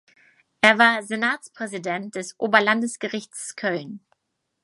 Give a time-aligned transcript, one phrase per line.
[0.61, 4.03] Er war Senatspräsident des Oberlandesgerichts Köln.